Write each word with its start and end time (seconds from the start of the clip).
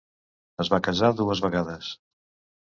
Es 0.63 0.71
va 0.75 0.79
casar 0.87 1.11
dues 1.19 1.43
vegades. 1.47 1.93